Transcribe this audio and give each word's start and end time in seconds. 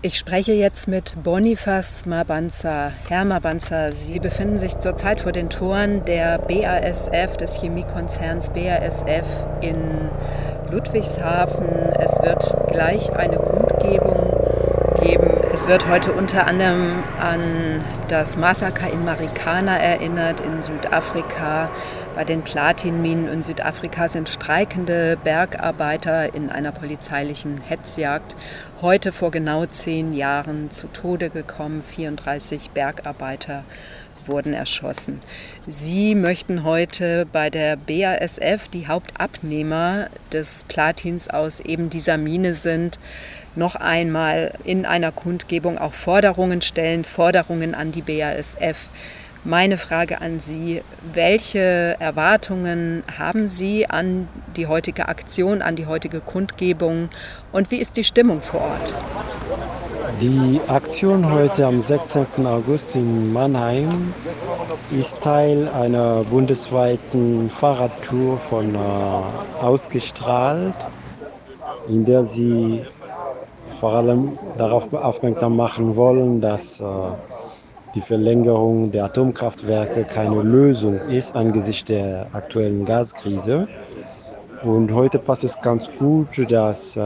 Ich 0.00 0.16
spreche 0.16 0.52
jetzt 0.52 0.86
mit 0.86 1.16
Bonifaz 1.24 2.06
Mabanza. 2.06 2.92
Herr 3.08 3.24
Mabanza, 3.24 3.90
Sie 3.90 4.20
befinden 4.20 4.60
sich 4.60 4.78
zurzeit 4.78 5.20
vor 5.20 5.32
den 5.32 5.50
Toren 5.50 6.04
der 6.04 6.38
BASF, 6.38 7.36
des 7.36 7.60
Chemiekonzerns 7.60 8.50
BASF 8.50 9.26
in 9.60 10.08
Ludwigshafen. 10.70 11.92
Es 11.98 12.12
wird 12.22 12.68
gleich 12.68 13.12
eine 13.16 13.38
Kundgebung 13.38 14.36
geben. 15.02 15.32
Es 15.52 15.66
wird 15.66 15.88
heute 15.88 16.12
unter 16.12 16.46
anderem 16.46 17.02
an 17.20 17.84
das 18.06 18.36
Massaker 18.36 18.92
in 18.92 19.04
Marikana 19.04 19.78
erinnert 19.78 20.40
in 20.42 20.62
Südafrika. 20.62 21.70
Bei 22.18 22.24
den 22.24 22.42
Platinminen 22.42 23.28
in 23.28 23.44
Südafrika 23.44 24.08
sind 24.08 24.28
streikende 24.28 25.16
Bergarbeiter 25.22 26.34
in 26.34 26.50
einer 26.50 26.72
polizeilichen 26.72 27.60
Hetzjagd 27.60 28.34
heute 28.82 29.12
vor 29.12 29.30
genau 29.30 29.66
zehn 29.66 30.12
Jahren 30.12 30.68
zu 30.72 30.88
Tode 30.88 31.30
gekommen. 31.30 31.80
34 31.80 32.70
Bergarbeiter 32.70 33.62
wurden 34.26 34.52
erschossen. 34.52 35.20
Sie 35.68 36.16
möchten 36.16 36.64
heute 36.64 37.24
bei 37.32 37.50
der 37.50 37.76
BASF, 37.76 38.66
die 38.66 38.88
Hauptabnehmer 38.88 40.08
des 40.32 40.64
Platins 40.66 41.30
aus 41.30 41.60
eben 41.60 41.88
dieser 41.88 42.18
Mine 42.18 42.54
sind, 42.54 42.98
noch 43.54 43.76
einmal 43.76 44.54
in 44.64 44.86
einer 44.86 45.12
Kundgebung 45.12 45.78
auch 45.78 45.92
Forderungen 45.92 46.62
stellen, 46.62 47.04
Forderungen 47.04 47.76
an 47.76 47.92
die 47.92 48.02
BASF. 48.02 48.88
Meine 49.44 49.78
Frage 49.78 50.20
an 50.20 50.40
Sie, 50.40 50.82
welche 51.12 51.96
Erwartungen 52.00 53.04
haben 53.16 53.46
Sie 53.46 53.88
an 53.88 54.28
die 54.56 54.66
heutige 54.66 55.08
Aktion, 55.08 55.62
an 55.62 55.76
die 55.76 55.86
heutige 55.86 56.18
Kundgebung 56.18 57.08
und 57.52 57.70
wie 57.70 57.76
ist 57.76 57.96
die 57.96 58.02
Stimmung 58.02 58.42
vor 58.42 58.62
Ort? 58.62 58.94
Die 60.20 60.60
Aktion 60.66 61.30
heute 61.30 61.66
am 61.66 61.80
16. 61.80 62.26
August 62.44 62.96
in 62.96 63.32
Mannheim 63.32 64.12
ist 64.90 65.20
Teil 65.20 65.68
einer 65.68 66.24
bundesweiten 66.24 67.48
Fahrradtour 67.48 68.38
von 68.38 68.74
äh, 68.74 68.78
ausgestrahlt, 69.60 70.74
in 71.88 72.04
der 72.04 72.24
sie 72.24 72.84
vor 73.78 73.92
allem 73.92 74.36
darauf 74.56 74.92
aufmerksam 74.92 75.56
machen 75.56 75.94
wollen, 75.94 76.40
dass 76.40 76.80
äh, 76.80 76.84
die 77.98 78.06
Verlängerung 78.06 78.92
der 78.92 79.06
Atomkraftwerke 79.06 80.04
keine 80.04 80.40
Lösung 80.42 81.00
ist 81.08 81.34
angesichts 81.34 81.86
der 81.86 82.28
aktuellen 82.32 82.84
Gaskrise. 82.84 83.66
Und 84.62 84.92
heute 84.94 85.18
passt 85.18 85.42
es 85.42 85.60
ganz 85.62 85.90
gut, 85.98 86.28
dass 86.48 86.96
äh, 86.96 87.00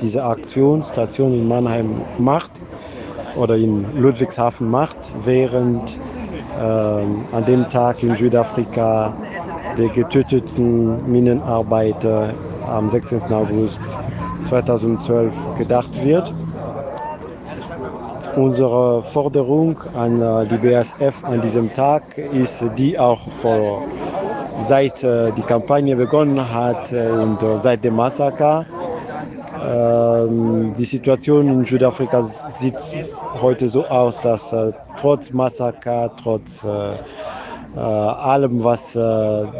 diese 0.00 0.24
Aktionsstation 0.24 1.32
in 1.32 1.46
Mannheim 1.46 2.02
macht 2.18 2.50
oder 3.36 3.56
in 3.56 3.86
Ludwigshafen 4.00 4.68
macht, 4.68 4.98
während 5.24 5.96
äh, 6.58 6.62
an 6.64 7.44
dem 7.46 7.68
Tag 7.70 8.02
in 8.02 8.16
Südafrika 8.16 9.14
der 9.78 9.90
getöteten 9.90 11.08
Minenarbeiter 11.08 12.34
am 12.66 12.90
16. 12.90 13.22
August 13.32 13.80
2012 14.48 15.32
gedacht 15.56 16.04
wird. 16.04 16.34
Unsere 18.36 19.02
Forderung 19.02 19.80
an 19.94 20.22
äh, 20.22 20.46
die 20.46 20.56
BASF 20.56 21.24
an 21.24 21.40
diesem 21.42 21.72
Tag 21.74 22.16
ist 22.16 22.62
die 22.78 22.98
auch 22.98 23.20
vor 23.40 23.82
seit 24.62 25.02
äh, 25.02 25.32
die 25.32 25.42
Kampagne 25.42 25.96
begonnen 25.96 26.52
hat 26.52 26.92
äh, 26.92 27.08
und 27.08 27.38
seit 27.60 27.82
dem 27.82 27.96
Massaker. 27.96 28.66
Ähm, 29.66 30.72
die 30.78 30.84
Situation 30.84 31.48
in 31.48 31.64
Südafrika 31.64 32.22
sieht 32.22 32.76
heute 33.40 33.68
so 33.68 33.84
aus, 33.86 34.20
dass 34.20 34.54
trotz 34.96 35.32
Massaker, 35.32 36.10
trotz 36.22 36.64
allem, 37.74 38.64
was 38.64 38.98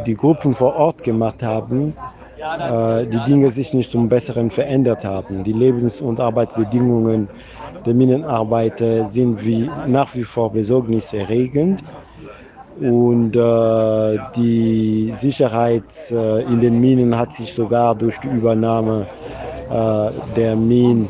die 0.06 0.14
Gruppen 0.16 0.54
vor 0.54 0.74
Ort 0.74 1.02
gemacht 1.04 1.42
haben, 1.42 1.94
die 3.04 3.24
Dinge 3.26 3.50
sich 3.50 3.74
nicht 3.74 3.90
zum 3.90 4.08
Besseren 4.08 4.50
verändert 4.50 5.04
haben. 5.04 5.44
Die 5.44 5.52
Lebens- 5.52 6.00
und 6.00 6.20
Arbeitsbedingungen 6.20 7.28
der 7.84 7.94
Minenarbeiter 7.94 9.08
sind 9.08 9.44
wie, 9.44 9.68
nach 9.86 10.14
wie 10.14 10.24
vor 10.24 10.52
besorgniserregend. 10.52 11.82
Und 12.80 13.36
äh, 13.36 14.18
die 14.36 15.12
Sicherheit 15.20 15.84
äh, 16.10 16.42
in 16.44 16.60
den 16.62 16.80
Minen 16.80 17.18
hat 17.18 17.34
sich 17.34 17.52
sogar 17.52 17.94
durch 17.94 18.18
die 18.20 18.28
Übernahme 18.28 19.06
äh, 19.68 20.10
der, 20.34 20.56
Min, 20.56 21.08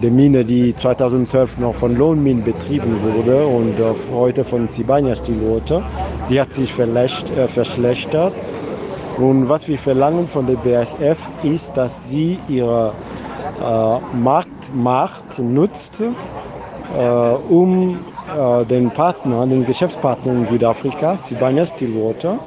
der 0.00 0.10
Mine, 0.12 0.44
die 0.44 0.76
2012 0.76 1.58
noch 1.58 1.74
von 1.74 1.96
Lohnminen 1.96 2.44
betrieben 2.44 2.96
wurde 3.02 3.44
und 3.44 3.80
äh, 3.80 3.94
heute 4.14 4.44
von 4.44 4.68
Sibania 4.68 5.16
Stillwater, 5.16 5.82
sie 6.28 6.40
hat 6.40 6.54
sich 6.54 6.72
äh, 6.78 7.48
verschlechtert. 7.48 8.32
Und 9.18 9.48
was 9.48 9.68
wir 9.68 9.78
verlangen 9.78 10.26
von 10.26 10.46
der 10.46 10.56
BASF 10.56 11.18
ist, 11.42 11.76
dass 11.76 11.92
sie 12.08 12.38
ihre 12.48 12.94
äh, 13.60 14.16
Marktmacht 14.16 15.38
nutzt, 15.38 16.00
äh, 16.00 17.02
um 17.48 17.98
äh, 18.36 18.64
den 18.64 18.90
Partner, 18.90 19.46
den 19.46 19.64
Geschäftspartner 19.64 20.32
in 20.32 20.46
Südafrika, 20.46 21.16
Sibania 21.16 21.66
Stillwater, 21.66 22.38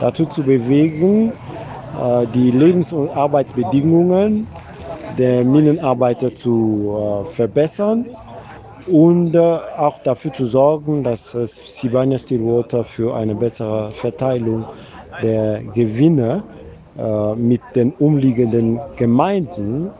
dazu 0.00 0.26
zu 0.26 0.42
bewegen, 0.42 1.32
die 2.34 2.50
Lebens- 2.50 2.92
und 2.92 3.16
Arbeitsbedingungen 3.16 4.46
der 5.16 5.44
Minenarbeiter 5.44 6.34
zu 6.34 7.24
verbessern 7.30 8.04
und 8.86 9.34
auch 9.34 9.98
dafür 10.02 10.30
zu 10.34 10.44
sorgen, 10.44 11.04
dass 11.04 11.30
Sibania 11.30 12.18
Stillwater 12.18 12.84
für 12.84 13.16
eine 13.16 13.34
bessere 13.34 13.92
Verteilung 13.92 14.66
der 15.22 15.60
Gewinne 15.74 16.42
mit 17.36 17.60
den 17.74 17.92
umliegenden 17.98 18.80
Gemeinden 18.96 19.90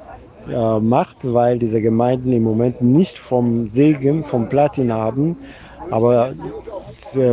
äh, 0.48 0.78
macht, 0.78 1.32
weil 1.32 1.58
diese 1.58 1.82
Gemeinden 1.82 2.32
im 2.32 2.44
Moment 2.44 2.80
nicht 2.80 3.18
vom 3.18 3.68
Segen, 3.68 4.22
vom 4.22 4.48
Platin 4.48 4.92
haben, 4.92 5.36
aber 5.90 6.32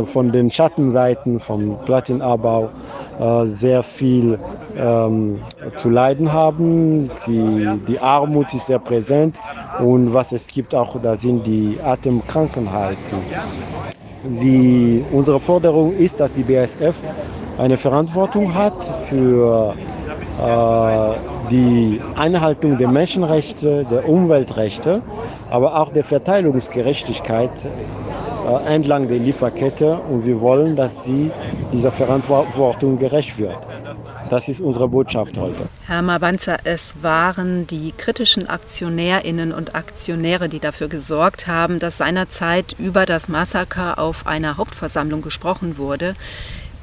von 0.04 0.32
den 0.32 0.50
Schattenseiten 0.50 1.38
vom 1.38 1.76
Platinabbau 1.84 2.70
äh, 3.20 3.46
sehr 3.46 3.82
viel 3.82 4.38
ähm, 4.76 5.40
zu 5.76 5.90
leiden 5.90 6.32
haben. 6.32 7.10
Die, 7.26 7.68
die 7.86 7.98
Armut 7.98 8.52
ist 8.54 8.66
sehr 8.66 8.78
präsent 8.78 9.38
und 9.78 10.12
was 10.12 10.32
es 10.32 10.46
gibt 10.48 10.74
auch, 10.74 11.00
da 11.00 11.16
sind 11.16 11.46
die 11.46 11.78
Atemkrankheiten. 11.84 13.18
Wie 14.22 15.04
unsere 15.12 15.38
Forderung 15.38 15.94
ist, 15.96 16.18
dass 16.18 16.32
die 16.32 16.42
BASF 16.42 16.96
eine 17.58 17.76
Verantwortung 17.78 18.54
hat 18.54 18.90
für 19.08 19.74
äh, 20.38 21.50
die 21.50 22.00
Einhaltung 22.16 22.78
der 22.78 22.88
Menschenrechte, 22.88 23.86
der 23.90 24.08
Umweltrechte, 24.08 25.02
aber 25.50 25.78
auch 25.80 25.92
der 25.92 26.04
Verteilungsgerechtigkeit 26.04 27.50
äh, 27.64 28.74
entlang 28.74 29.08
der 29.08 29.18
Lieferkette. 29.18 29.98
Und 30.10 30.26
wir 30.26 30.40
wollen, 30.40 30.76
dass 30.76 31.04
sie 31.04 31.30
dieser 31.72 31.92
Verantwortung 31.92 32.98
gerecht 32.98 33.38
wird. 33.38 33.56
Das 34.30 34.48
ist 34.48 34.60
unsere 34.60 34.88
Botschaft 34.88 35.36
heute. 35.38 35.68
Herr 35.86 36.02
Mabanza, 36.02 36.56
es 36.64 36.96
waren 37.02 37.66
die 37.66 37.92
kritischen 37.96 38.48
Aktionärinnen 38.48 39.52
und 39.52 39.74
Aktionäre, 39.74 40.48
die 40.48 40.60
dafür 40.60 40.88
gesorgt 40.88 41.46
haben, 41.46 41.78
dass 41.78 41.98
seinerzeit 41.98 42.74
über 42.78 43.04
das 43.04 43.28
Massaker 43.28 43.98
auf 43.98 44.26
einer 44.26 44.56
Hauptversammlung 44.56 45.20
gesprochen 45.20 45.76
wurde. 45.76 46.16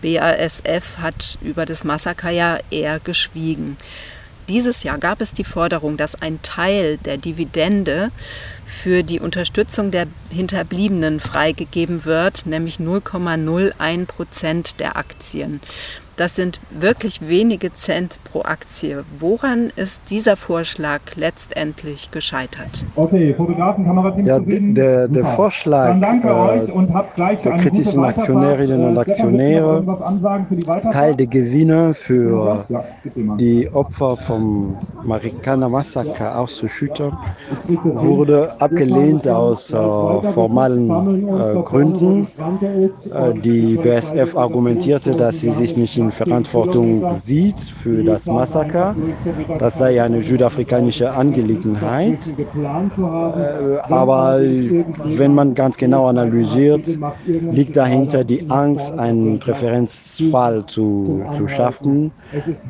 BASF 0.01 0.97
hat 0.97 1.37
über 1.41 1.65
das 1.65 1.83
Massaker 1.83 2.29
ja 2.29 2.57
eher 2.69 2.99
geschwiegen. 2.99 3.77
Dieses 4.49 4.83
Jahr 4.83 4.97
gab 4.97 5.21
es 5.21 5.33
die 5.33 5.43
Forderung, 5.43 5.97
dass 5.97 6.21
ein 6.21 6.41
Teil 6.41 6.97
der 6.97 7.17
Dividende 7.17 8.11
für 8.65 9.03
die 9.03 9.19
Unterstützung 9.19 9.91
der 9.91 10.07
Hinterbliebenen 10.29 11.19
freigegeben 11.19 12.05
wird, 12.05 12.45
nämlich 12.45 12.77
0,01 12.77 14.05
Prozent 14.07 14.79
der 14.79 14.97
Aktien. 14.97 15.61
Das 16.21 16.35
sind 16.35 16.59
wirklich 16.69 17.27
wenige 17.27 17.73
Cent 17.73 18.19
pro 18.25 18.43
Aktie. 18.43 19.03
Woran 19.17 19.71
ist 19.75 20.03
dieser 20.11 20.37
Vorschlag 20.37 21.01
letztendlich 21.15 22.11
gescheitert? 22.11 22.85
Okay, 22.95 23.33
Fotografen, 23.33 23.85
Kamerateam. 23.85 24.27
Ja, 24.27 24.39
der, 24.39 25.07
der 25.07 25.25
Vorschlag 25.25 25.95
äh, 25.95 26.67
der 27.43 27.53
kritischen 27.53 28.03
Aktionärinnen 28.03 28.89
und 28.89 28.99
Aktionäre, 28.99 29.83
Teil 30.91 31.15
der 31.15 31.25
Gewinne 31.25 31.95
für 31.95 32.65
die 33.39 33.67
Opfer 33.73 34.15
vom 34.15 34.77
Marikana 35.03 35.69
Massaker 35.69 36.37
auszuschütten, 36.37 37.13
wurde 37.83 38.61
abgelehnt 38.61 39.27
aus 39.27 39.71
äh, 39.71 39.75
formalen 40.33 40.87
äh, 40.87 41.63
Gründen. 41.63 42.27
Äh, 43.11 43.33
die 43.39 43.77
BSF 43.77 44.37
argumentierte, 44.37 45.15
dass 45.15 45.39
sie 45.39 45.49
sich 45.53 45.75
nicht 45.75 45.97
in 45.97 46.10
Verantwortung 46.11 47.03
sieht 47.25 47.59
für 47.59 48.03
das 48.03 48.25
Massaker. 48.25 48.95
Das 49.59 49.77
sei 49.77 50.01
eine 50.01 50.23
südafrikanische 50.23 51.11
Angelegenheit. 51.11 52.33
Äh, 52.37 53.77
aber 53.81 54.39
wenn 54.39 55.33
man 55.33 55.53
ganz 55.53 55.77
genau 55.77 56.07
analysiert, 56.07 56.87
liegt 57.25 57.77
dahinter 57.77 58.23
die 58.23 58.49
Angst, 58.49 58.91
einen 58.97 59.39
Präferenzfall 59.39 60.65
zu, 60.65 61.23
zu 61.33 61.47
schaffen, 61.47 62.11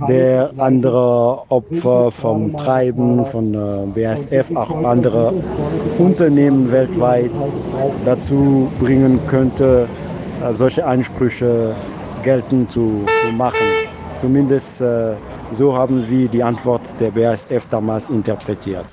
der 0.08 0.52
andere 0.58 1.44
Opfer 1.50 2.12
vom 2.12 2.56
Treiben 2.58 3.26
von 3.26 3.54
äh, 3.54 3.86
BASF, 3.94 4.56
auch 4.56 4.84
andere 4.84 5.34
Unternehmen 5.98 6.72
weltweit 6.72 7.32
dazu 8.06 8.72
bringen 8.80 9.20
könnte, 9.28 9.88
äh, 10.42 10.54
solche 10.54 10.86
Ansprüche 10.86 11.76
geltend 12.22 12.72
zu, 12.72 13.06
zu 13.26 13.32
machen. 13.32 13.68
Zumindest 14.16 14.82
äh, 14.82 15.16
so 15.52 15.76
haben 15.76 16.02
sie 16.04 16.28
die 16.28 16.44
Antwort 16.44 16.82
der 17.00 17.12
BASF 17.12 17.68
damals 17.70 18.10
interpretiert. 18.10 18.86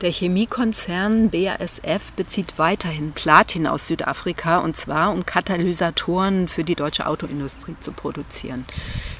Der 0.00 0.10
Chemiekonzern 0.10 1.30
BASF 1.30 2.12
bezieht 2.16 2.54
weiterhin 2.58 3.12
Platin 3.12 3.66
aus 3.66 3.86
Südafrika 3.86 4.58
und 4.58 4.76
zwar 4.76 5.12
um 5.12 5.24
Katalysatoren 5.24 6.48
für 6.48 6.64
die 6.64 6.74
deutsche 6.74 7.06
Autoindustrie 7.06 7.76
zu 7.78 7.92
produzieren. 7.92 8.66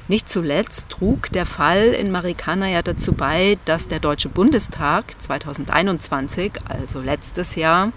Nicht 0.07 0.29
zuletzt 0.29 0.89
trug 0.89 1.31
der 1.31 1.45
Fall 1.45 1.87
in 1.87 2.11
Marikana 2.11 2.69
ja 2.69 2.81
dazu 2.81 3.13
bei, 3.13 3.57
dass 3.65 3.87
der 3.87 3.99
Deutsche 3.99 4.29
Bundestag 4.29 5.19
2021, 5.19 6.51
also 6.67 6.99
letztes 6.99 7.55
Jahr, 7.55 7.91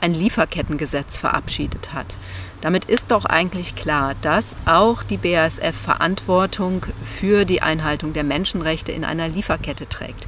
ein 0.00 0.14
Lieferkettengesetz 0.14 1.18
verabschiedet 1.18 1.92
hat. 1.92 2.06
Damit 2.64 2.86
ist 2.86 3.10
doch 3.10 3.26
eigentlich 3.26 3.76
klar, 3.76 4.14
dass 4.22 4.56
auch 4.64 5.02
die 5.02 5.18
BASF 5.18 5.76
Verantwortung 5.76 6.86
für 7.04 7.44
die 7.44 7.60
Einhaltung 7.60 8.14
der 8.14 8.24
Menschenrechte 8.24 8.90
in 8.90 9.04
einer 9.04 9.28
Lieferkette 9.28 9.86
trägt. 9.86 10.26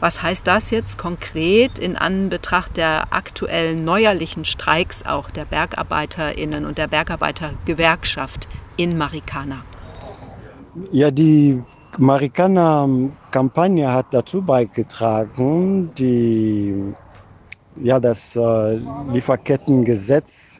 Was 0.00 0.20
heißt 0.20 0.44
das 0.48 0.72
jetzt 0.72 0.98
konkret 0.98 1.78
in 1.78 1.94
Anbetracht 1.94 2.76
der 2.76 3.12
aktuellen 3.12 3.84
neuerlichen 3.84 4.44
Streiks 4.44 5.06
auch 5.06 5.30
der 5.30 5.44
Bergarbeiterinnen 5.44 6.66
und 6.66 6.76
der 6.76 6.88
Bergarbeitergewerkschaft 6.88 8.48
in 8.76 8.98
Marikana? 8.98 9.62
Ja, 10.90 11.12
die 11.12 11.62
Marikana-Kampagne 11.98 13.92
hat 13.92 14.06
dazu 14.10 14.42
beigetragen, 14.42 15.94
die, 15.94 16.94
ja, 17.80 18.00
das 18.00 18.34
äh, 18.34 18.80
Lieferkettengesetz 19.12 20.55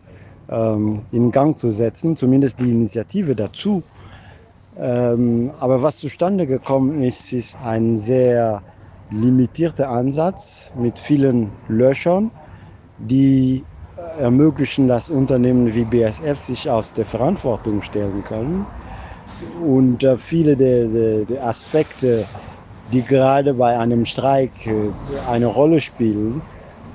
ähm, 0.50 1.02
in 1.12 1.30
Gang 1.30 1.58
zu 1.58 1.70
setzen, 1.70 2.16
zumindest 2.16 2.58
die 2.60 2.70
Initiative 2.70 3.34
dazu. 3.34 3.82
Ähm, 4.78 5.50
aber 5.58 5.82
was 5.82 5.98
zustande 5.98 6.46
gekommen 6.46 7.02
ist, 7.02 7.32
ist 7.32 7.56
ein 7.64 7.98
sehr 7.98 8.62
limitierter 9.10 9.88
Ansatz 9.88 10.70
mit 10.74 10.98
vielen 10.98 11.50
Löchern, 11.68 12.30
die 12.98 13.64
ermöglichen, 14.18 14.88
dass 14.88 15.08
Unternehmen 15.08 15.74
wie 15.74 15.84
BSF 15.84 16.38
sich 16.38 16.68
aus 16.68 16.92
der 16.92 17.04
Verantwortung 17.04 17.82
stellen 17.82 18.22
können. 18.24 18.66
Und 19.64 20.02
äh, 20.04 20.16
viele 20.16 20.56
der, 20.56 20.86
der, 20.86 21.24
der, 21.24 21.46
Aspekte, 21.46 22.26
die 22.92 23.02
gerade 23.02 23.54
bei 23.54 23.78
einem 23.78 24.06
Streik 24.06 24.66
äh, 24.66 24.90
eine 25.28 25.46
Rolle 25.46 25.80
spielen, 25.80 26.40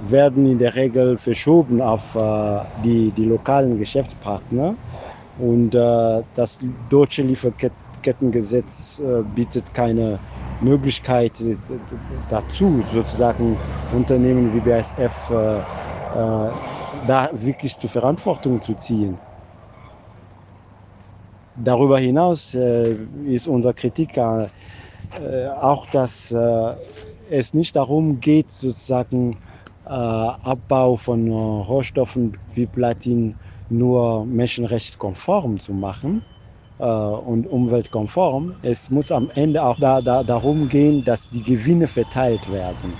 werden 0.10 0.50
in 0.50 0.58
der 0.58 0.76
Regel 0.76 1.18
verschoben 1.18 1.82
auf 1.82 2.16
äh, 2.16 2.62
die, 2.84 3.12
die 3.12 3.26
lokalen 3.26 3.78
Geschäftspartner. 3.78 4.76
Und 5.40 5.76
äh, 5.76 6.22
das 6.36 6.60
deutsche 6.90 7.22
Lieferkettengesetz 7.24 9.00
äh, 9.00 9.22
bietet 9.36 9.74
keine 9.74 10.20
Möglichkeit 10.62 11.34
dazu, 12.30 12.84
sozusagen 12.94 13.58
Unternehmen 13.96 14.54
wie 14.54 14.60
BASF 14.60 15.12
da 17.08 17.30
wirklich 17.34 17.80
zur 17.80 17.90
Verantwortung 17.90 18.62
zu 18.62 18.76
ziehen. 18.76 19.18
Darüber 21.64 21.98
hinaus 21.98 22.56
ist 23.26 23.48
unsere 23.48 23.74
Kritik 23.74 24.20
auch, 24.20 25.88
dass 25.88 26.32
es 27.32 27.54
nicht 27.56 27.76
darum 27.76 28.20
geht, 28.20 28.52
sozusagen 28.52 29.38
Abbau 29.94 30.96
von 30.96 31.28
Rohstoffen 31.30 32.38
wie 32.54 32.66
Platin 32.66 33.36
nur 33.70 34.26
menschenrechtskonform 34.26 35.60
zu 35.60 35.74
machen, 35.74 36.22
äh, 36.82 36.84
und 36.84 37.48
umweltkonform. 37.48 38.56
Es 38.64 38.90
muss 38.90 39.12
am 39.12 39.30
Ende 39.36 39.64
auch 39.64 39.78
da, 39.80 40.02
da, 40.02 40.24
darum 40.24 40.68
gehen, 40.68 41.04
dass 41.04 41.30
die 41.30 41.44
Gewinne 41.44 41.88
verteilt 41.88 42.52
werden. 42.52 42.94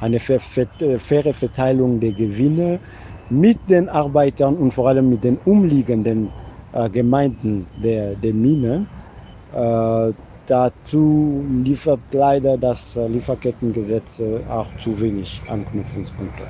Eine 0.00 0.16
äh, 0.16 0.98
faire 0.98 1.32
Verteilung 1.32 2.00
der 2.00 2.12
Gewinne 2.12 2.80
mit 3.30 3.58
den 3.68 3.88
Arbeitern 3.88 4.56
und 4.56 4.72
vor 4.72 4.88
allem 4.88 5.08
mit 5.08 5.22
den 5.22 5.38
umliegenden 5.44 6.28
äh, 6.72 6.90
Gemeinden 6.90 7.66
der, 7.82 8.16
der 8.16 8.34
Mine. 8.34 8.86
Äh, 10.52 10.54
dazu 10.54 11.46
liefert 11.64 12.00
leider 12.12 12.58
das 12.58 12.94
Lieferkettengesetz 12.94 14.20
auch 14.20 14.76
zu 14.76 15.00
wenig 15.00 15.40
Anknüpfungspunkte. 15.46 16.46